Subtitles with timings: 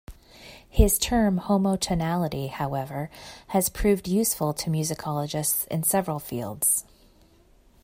[0.67, 3.11] His term "homotonality", however,
[3.49, 6.85] has proved useful to musicologists in several fields.